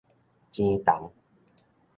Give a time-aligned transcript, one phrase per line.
[0.49, 1.13] 錢筒